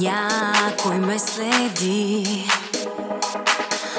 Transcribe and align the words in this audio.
Някой 0.00 0.98
ме 0.98 1.18
следи. 1.18 2.46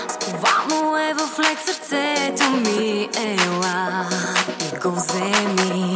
Сковано 0.10 0.98
е 0.98 1.14
в 1.14 1.40
лед 1.40 1.58
сърцето 1.66 2.52
ми 2.52 3.10
Ела 3.18 4.06
и 4.74 4.80
го 4.80 4.92
вземи. 4.92 5.95